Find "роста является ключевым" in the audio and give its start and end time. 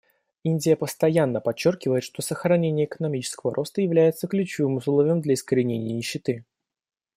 3.53-4.77